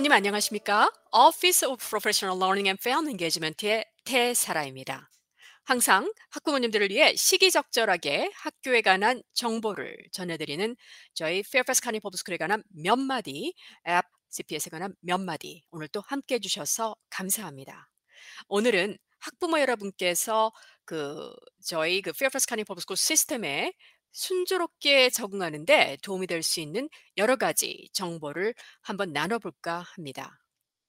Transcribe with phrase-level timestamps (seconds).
[0.00, 0.90] 학부모님 안녕하십니까?
[1.12, 5.10] Office of Professional Learning and Family Engagement의 태사라입니다.
[5.64, 10.74] 항상 학부모님들을 위해 시기적절하게 학교에 관한 정보를 전해드리는
[11.12, 13.52] 저희 Fairfax County Public School에 관한 몇 마디,
[13.86, 17.90] 앱 CPS에 관한 몇 마디 오늘 또 함께 해주셔서 감사합니다.
[18.48, 20.50] 오늘은 학부모 여러분께서
[20.86, 21.30] 그
[21.62, 23.74] 저희 그 Fairfax County Public School 시스템에
[24.12, 30.38] 순조롭게 적응하는데 도움이 될 수 있는 여러 가지 정보를 한번 나눠볼까 합니다.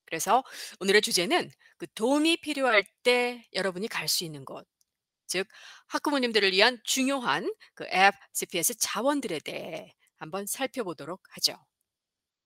[0.06, 0.44] 그래서
[0.80, 4.68] 오늘의 주제는 그 도움이 필요할 때 여러분이 갈 수 있는 곳,
[5.28, 5.48] 즉
[5.88, 11.56] 학부모님들을 위한 중요한 그앱 CPS 자원들에 대해 한번 살펴보도록 하죠.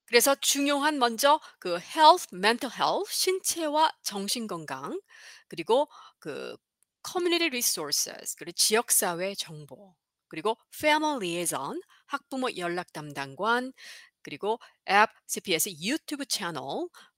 [0.05, 4.99] 그래서 중요한 먼저 그 health, mental health, 신체와 정신 건강,
[5.47, 5.87] 그리고
[6.19, 6.55] 그
[7.07, 7.49] community
[8.37, 9.95] 그리고 지역 사회 정보,
[10.29, 13.73] 그리고 family liaison, 학부모 연락 담당관,
[14.21, 16.63] 그리고 앱 CPS 유튜브 채널,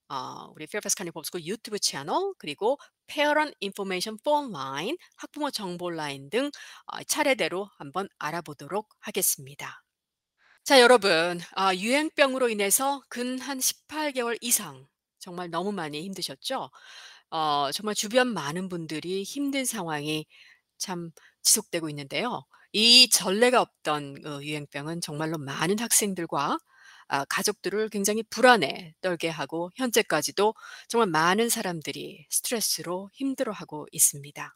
[0.08, 6.30] 어, 우리 County Public School 유튜브 채널, 그리고 Parent Information Phone Line, 학부모 정보 라인
[6.30, 6.50] 등
[6.86, 9.82] 어, 차례대로 한번 알아보도록 하겠습니다.
[10.64, 14.86] 자, 여러분, 아, 유행병으로 인해서 근 한 18개월 이상
[15.18, 16.70] 정말 너무 많이 힘드셨죠?
[17.30, 20.26] 어, 정말 주변 많은 분들이 힘든 상황이
[20.78, 21.10] 참
[21.42, 22.44] 지속되고 있는데요.
[22.72, 26.58] 이 전례가 없던 어, 유행병은 정말로 많은 학생들과
[27.08, 30.54] 아, 가족들을 굉장히 불안에 떨게 하고 현재까지도
[30.88, 34.54] 정말 많은 사람들이 스트레스로 힘들어하고 있습니다.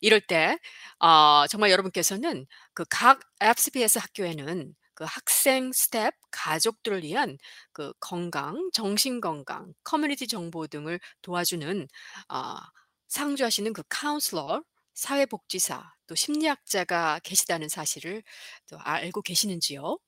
[0.00, 0.58] 이럴 때
[1.00, 7.38] 어, 정말 여러분께서는 그 각 FCPS 학교에는 그 학생, 스태프, 가족들을 위한
[7.72, 11.88] 그 건강, 정신 건강, 커뮤니티 정보 등을 도와주는
[12.28, 12.56] 어,
[13.08, 14.62] 상주하시는 그 카운슬러,
[14.94, 18.24] 사회복지사, 또 심리학자가 계시다는 사실을
[18.70, 19.98] 또 알고 계시는지요?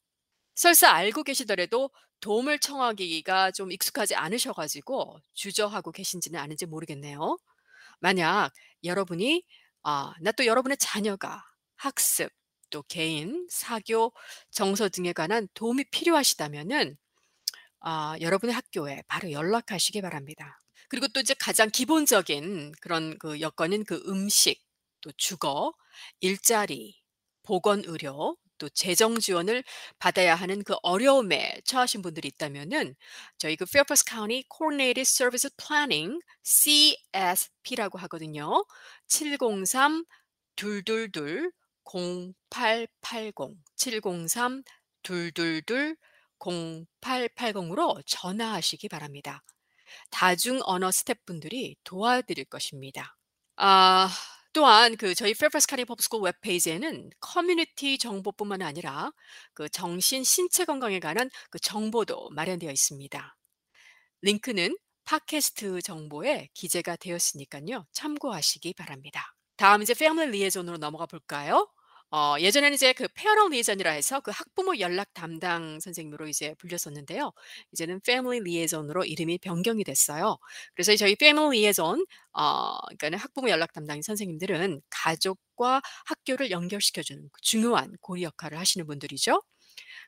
[0.55, 7.39] 설사 알고 계시더라도 도움을 청하기가 좀 익숙하지 않으셔 가지고 주저하고 계신지는 아닌지 모르겠네요.
[8.01, 8.53] 만약
[8.85, 9.45] 여러분이
[9.85, 11.45] 아, 나 또 여러분의 자녀가
[11.77, 12.31] 학습,
[12.71, 14.13] 또 개인, 사교,
[14.53, 16.97] 정서 등에 관한 도움이 필요하시다면은
[17.81, 20.61] 아, 여러분의 학교에 바로 연락하시기 바랍니다.
[20.89, 24.62] 그리고 또 이제 가장 기본적인 그런 그 여건인 그 음식,
[25.03, 25.75] 또 주거,
[26.21, 26.97] 일자리,
[27.43, 29.65] 보건의료, 또 재정 지원을
[29.99, 32.95] 받아야 하는 그 어려움에 처하신 분들이 있다면은
[33.37, 38.65] 저희 그 Fairfax County Coordinated Service Planning CSP라고 하거든요.
[39.09, 40.05] 703
[40.57, 41.51] 222
[41.85, 44.63] 0880 703
[45.03, 45.97] 222
[46.39, 49.43] 0880으로 전화하시기 바랍니다.
[50.11, 53.17] 다중 언어 스태프분들이 도와드릴 것입니다.
[53.57, 54.09] 아,
[54.53, 59.11] 또한 그 저희 County Public School 웹페이지에는 커뮤니티 정보뿐만 아니라
[59.55, 63.37] 그 정신 신체 건강에 관한 그 정보도 마련되어 있습니다.
[64.23, 67.87] 링크는 팟캐스트 정보에 기재가 되었으니까요.
[67.93, 69.35] 참고하시기 바랍니다.
[69.57, 71.69] 다음 이제 family liaison으로 넘어가 볼까요?
[72.15, 77.33] 어, 예전에는 이제 그 parent liaison이라 해서 그 학부모 연락 담당 선생님으로 이제 불렸었는데요.
[77.73, 80.37] 이제는 family liaison으로 이름이 변경이 됐어요.
[80.75, 87.41] 그래서 저희 family liaison, 어, 그러니까 학부모 연락 담당 선생님들은 가족과 학교를 연결시켜 주는 그
[87.41, 89.43] 중요한 고리 역할을 하시는 분들이죠.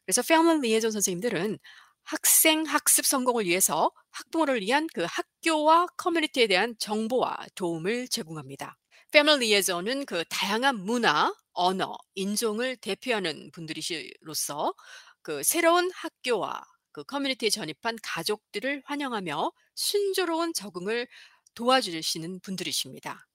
[0.04, 1.59] 그래서 family liaison 선생님들은
[2.04, 8.76] 학생 학습 성공을 위해서 학부모를 위한 그 학교와 커뮤니티에 대한 정보와 도움을 제공합니다.
[9.10, 14.75] family liaison은 그 다양한 문화, 언어, 인종을 대표하는 분들이시로서
[15.22, 21.09] 그 새로운 학교와 그 커뮤니티에 전입한 가족들을 환영하며 순조로운 적응을
[21.54, 23.26] 도와주시는 분들이십니다.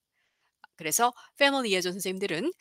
[0.77, 2.51] 그래서 family liaison 선생님들은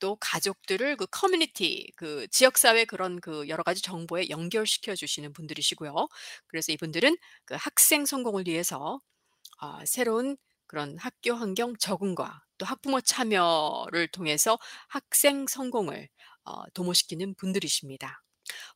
[0.00, 6.08] 또 가족들을 그 커뮤니티, 그 지역사회 그런 그 여러 가지 정보에 연결시켜 주시는 분들이시고요.
[6.48, 9.00] 그래서 이분들은 그 학생 성공을 위해서
[9.58, 16.08] 아, 새로운 그런 학교 환경 적응과 또 학부모 참여를 통해서 학생 성공을
[16.44, 18.22] 어, 도모시키는 분들이십니다.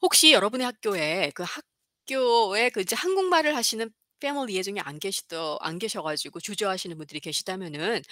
[0.02, 3.90] 혹시 여러분의 학교에 그 학교에 그 이제 한국말을 하시는
[4.20, 8.02] family liaison이 안 계시더 안 계셔 가지고 주저하시는 분들이 계시다면은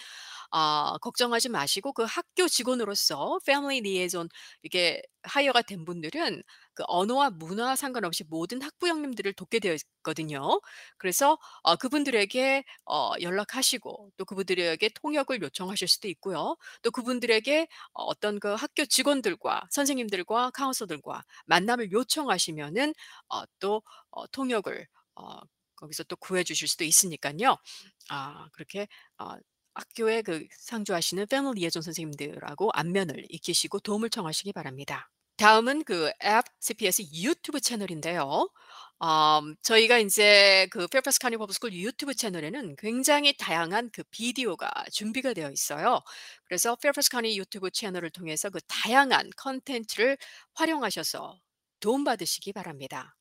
[0.50, 4.28] 아 걱정하지 마시고 그 학교 직원으로서 family liaison
[4.62, 6.42] 이게 하이어가 된 분들은
[6.74, 10.60] 그 언어와 문화 상관없이 모든 학부형님들을 돕게 되어 있거든요.
[10.96, 16.56] 그래서 어 그분들에게 어 연락하시고 또 그분들에게 통역을 요청하실 수도 있고요.
[16.82, 22.94] 또 그분들에게 어 어떤 그 학교 직원들과 선생님들과 counselor들과 만남을 요청하시면은
[23.28, 24.86] 어 또 어 통역을
[25.16, 25.38] 어
[25.76, 27.56] 거기서 또 구해 주실 수도 있으니깐요.
[28.10, 29.34] 아 그렇게 어
[29.78, 35.10] 학교에 그 상주하시는 family liaison 선생님들하고 안면을 익히시고 도움을 청하시기 바랍니다.
[35.36, 38.48] 다음은 그 FCPS 유튜브 채널인데요.
[38.99, 45.32] um 저희가 인제 그 Fairfax County Public School 유튜브 채널에는 굉장히 다양한 그 비디오가 준비가
[45.34, 46.00] 되어 있어요.
[46.44, 50.19] 그래서 Fairfax County 유튜브 채널을 통해서 그 다양한 콘텐츠를
[50.54, 51.38] 활용하셔서
[51.81, 53.14] 도움받으시기 바랍니다.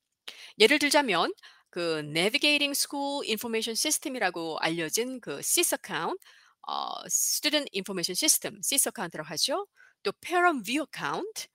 [0.59, 1.33] 예를 들자면
[1.69, 6.19] 그 Navigating School Information System이라고 알려진 그 SIS account
[6.67, 9.67] 어 Student Information System SIS account라고 하죠.
[10.03, 11.47] 또 Parent View account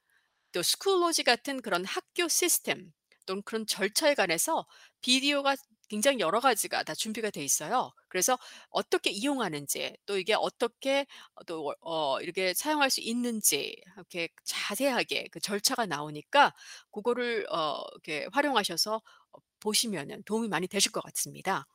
[0.53, 2.93] 또 Schoology 같은 그런 학교 시스템
[3.27, 4.67] 또는 그런 절차에 관해서
[5.01, 5.57] 비디오가
[5.89, 7.93] 굉장히 여러 가지가 다 준비가 돼 있어요.
[8.09, 8.39] 그래서
[8.71, 16.55] 어떻게 이용하는지 또 이게 어떻게 어또어 이렇게 사용할 수 있는지 이렇게 자세하게 그 절차가 나오니까
[16.91, 18.97] 고거를 어 이렇게 활용하셔서
[19.33, 21.67] 어 보시면은 도움이 많이 되실 것 같습니다.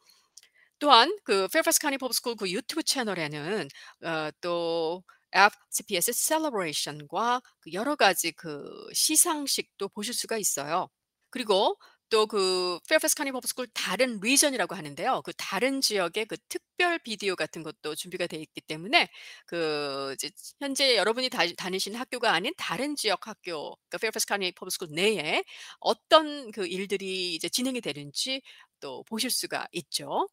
[0.80, 3.68] 또한 그 Fairfax County Public School 그 유튜브 채널에는
[4.04, 8.64] 어또앱 CPS 셀러브레이션과 그 여러 가지 그
[8.94, 10.90] 시상식도 보실 수가 있어요.
[11.30, 11.78] 그리고
[12.10, 15.22] 또 그 Fairfax County Public School 다른 region이라고 하는데요.
[15.26, 19.10] 그 다른 지역의 그 특별 비디오 같은 것도 준비가 돼 있기 때문에
[19.46, 24.72] 그 이제 현재 여러분이 다 다니시는 학교가 아닌 다른 지역 학교 그 Fairfax County Public
[24.74, 25.44] School 내에
[25.80, 28.42] 어떤 그 일들이 이제 진행이 되는지
[28.80, 30.28] 또 보실 수가 있죠.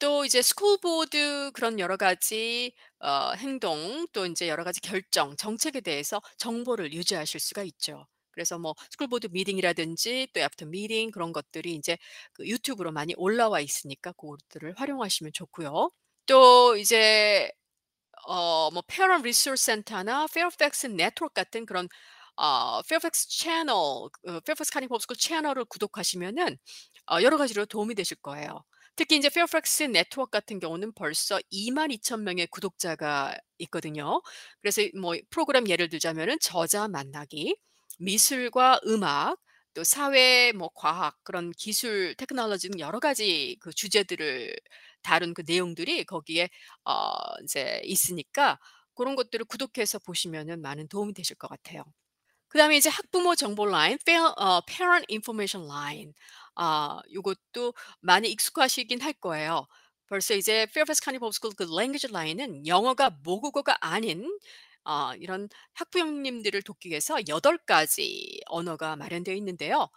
[0.00, 5.80] 또 이제 school board 그런 여러 가지 어 행동 또 인제 여러 가지 결정, 정책에
[5.82, 8.06] 대해서 정보를 유지하실 수가 있죠.
[8.32, 11.98] 그래서 뭐 school board 미팅이라든지 또 애프터 미팅 그런 것들이 인제
[12.32, 15.90] 그 유튜브로 많이 올라와 있으니까 고것들을 활용하시면 좋고요.
[16.26, 17.50] 또 이제
[18.26, 21.88] 어뭐 Parent Center나 Fairfax Network 같은 그런
[22.36, 26.58] 어 Fairfax 채널 그 Fairfax County Public School 채널을 구독하시면은
[27.12, 28.64] 어 여러 가지로 도움이 되실 거예요.
[29.00, 34.20] 특히 인제 Fairfax Network 같은 경우는 벌써 22,000 명의 구독자가 있거든요.
[34.60, 37.56] 그래서 이뭐 프로그램 예를 들자면은 저자 만나기,
[37.98, 39.38] 미술과 음악,
[39.72, 44.54] 또 사회 뭐 과학 그런 기술 테크놀로지 등 여러 가지 그 주제들을
[45.02, 46.50] 다룬 그 내용들이 거기에
[46.84, 47.10] 어
[47.40, 48.58] 인제 있으니까
[48.92, 51.84] 고런 것들을 구독해서 보시면은 많은 도움이 되실 것 같아요.
[52.50, 53.96] 그 다음에 이제 학부모 정보 라인
[54.36, 56.12] 어 Parent Information Line
[56.56, 59.66] 아 요것도 많이 익숙하시긴 할 거예요.
[60.08, 64.26] 벌써 이제 Fairfax County Public School 그 language line은 영어가 모국어가 아닌
[64.84, 69.88] 어 이런 학부형님들을 돕기 위해서 8 가지 언어가 마련되어 있는데요.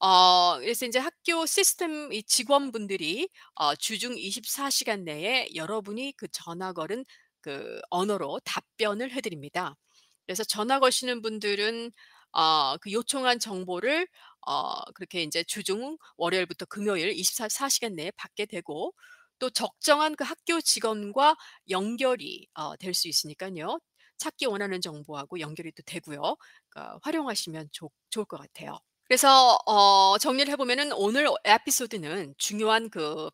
[0.00, 6.72] 어 그래서 인제 학교 시스템 이 직원분들이 어 주중 24 시간 내에 여러분이 그 전화
[6.74, 7.04] 걸은
[7.40, 9.76] 그 언어로 답변을 해 드립니다.
[10.26, 11.92] 그래서 전화 거시는 분들은
[12.32, 14.08] 어 그 요청한 정보를
[14.46, 18.92] 어 그렇게 인제 주중 월요일부터 금요일 24사 시간 내에 받게 되고
[19.38, 21.36] 또 적정한 그 학교 직원과
[21.70, 23.80] 연결이 어 될 수 있으니깐요.
[24.18, 26.36] 찾기 원하는 정보하고 연결이 또 되고요.
[26.70, 28.78] 그러니까 활용하시면 좋 좋을 것 같아요.
[29.04, 33.30] 그래서 어 정리를 해 보면은 오늘 에피소드는 중요한 그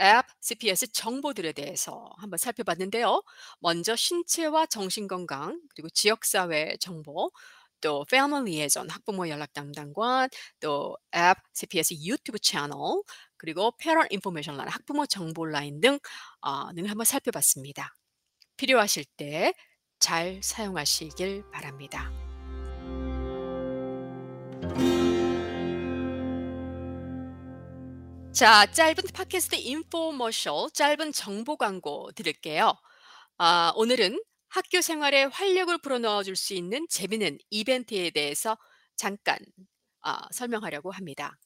[0.00, 3.22] 앱 CPS 정보들에 대해서 한번 살펴봤는데요.
[3.60, 7.30] 먼저 신체와 정신 건강 그리고 지역 사회 정보
[7.80, 10.28] 또 패밀리 리에이전 학부모 연락 담당관
[10.60, 13.02] 또 앱 CPS 유튜브 채널
[13.36, 17.94] 그리고 Parent Information Line 학부모 정보 라인 등어늘 한번 살펴봤습니다.
[18.56, 19.52] 필요하실 때
[20.04, 22.10] 잘 사용하시길 바랍니다.
[28.34, 32.74] 자 짧은 팟캐스트 인포머셜 짧은 정보 광고 드릴게요.
[33.38, 38.58] 아 오늘은 학교 생활에 활력을 불어넣어 줄 수 있는 재미있는 이벤트에 대해서
[38.96, 39.38] 잠깐
[40.02, 41.38] 아 설명하려고 합니다.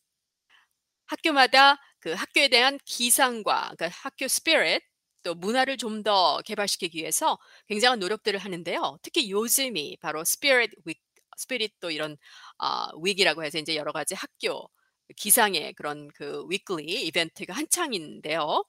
[1.06, 4.84] 학교마다 그 학교에 대한 기상과 그 학교 spirit
[5.22, 8.98] 또 문화를 좀 더 개발시키기 위해서 굉장한 노력들을 하는데요.
[9.02, 11.00] 특히 요즘이 바로 spirit week
[11.38, 12.16] spirit 또 이런
[12.58, 14.70] 아 week이라고 해서 인제 여러 가지 학교
[15.16, 18.64] 기상의 그런 그 weekly 이벤트가 한창인데요.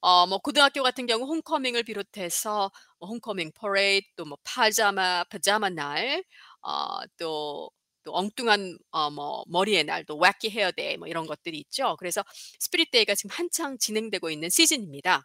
[0.00, 6.24] 어 뭐 고등학교 같은 경우 홈커밍을 비롯해서 뭐 홈커밍 퍼레이드 또뭐 파자마 파자마 날
[6.62, 7.70] 어또
[8.04, 11.96] 또 엉뚱한 어 뭐 머리의 날 또 wacky hair 뭐 이런 것들이 있죠.
[11.98, 12.22] 그래서
[12.62, 15.24] spirit day가 지금 한창 진행되고 있는 시즌입니다.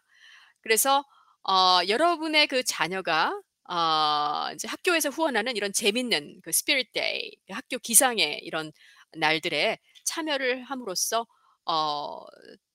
[0.62, 1.04] 그래서
[1.48, 3.32] 어 여러분의 그 자녀가
[3.68, 8.72] 어 인제 학교에서 후원하는 이런 재밌는 그 spirit day 학교 기상의 이런
[9.16, 9.78] 날들에
[10.10, 11.26] 참여를 함으로써
[11.66, 12.24] 어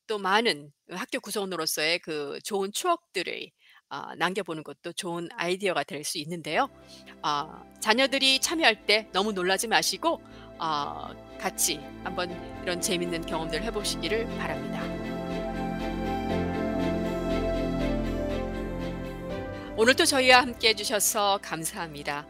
[0.07, 3.49] 또 많은 학교 구성원으로서의 그 좋은 추억들을
[3.89, 6.69] 아 남겨보는 것도 좋은 아이디어가 될 수 있는데요.
[7.21, 10.21] 아 자녀들이 참여할 때 너무 놀라지 마시고
[10.59, 12.29] 어 같이 한번
[12.63, 14.83] 이런 재밌는 경험들을 해 보시기를 바랍니다.
[19.77, 22.25] 오늘도 저희와 함께 해 주셔서 감사합니다.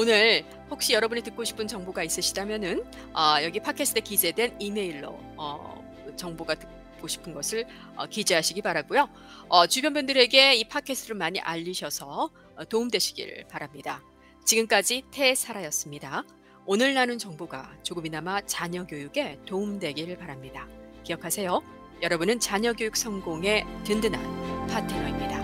[0.00, 7.08] 오늘 혹시 여러분이 듣고 싶은 정보가 있으시다면은 어, 여기 팟캐스트에 기재된 이메일로 어, 정보가 듣고
[7.08, 9.08] 싶은 것을 어, 기재하시기 바라고요.
[9.48, 14.00] 어, 주변 분들에게 이 팟캐스트를 많이 알리셔서 어, 도움되시길 바랍니다.
[14.44, 16.22] 지금까지 태사라였습니다.
[16.64, 20.68] 오늘 나눈 정보가 조금이나마 자녀 교육에 도움되길 바랍니다.
[21.02, 21.60] 기억하세요.
[22.02, 25.38] 여러분은 자녀 교육 성공의 든든한 파트너입니다.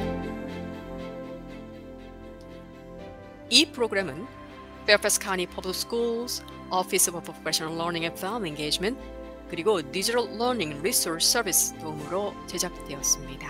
[3.50, 4.43] 이 프로그램은
[4.87, 8.99] Fairfax County Public Schools, Office of Professional Learning and Family Engagement,
[9.50, 13.49] 그리고 Digital Learning Resource Service 도움으로 제작되었습니다.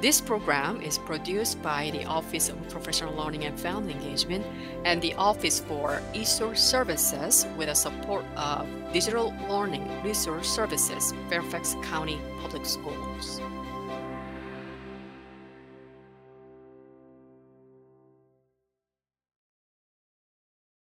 [0.00, 4.44] This program is produced by the Office of Professional Learning and Family Engagement
[4.84, 11.76] and the Office for Resource Services with the support of Digital Learning Resource Services, Fairfax
[11.84, 13.40] County Public Schools.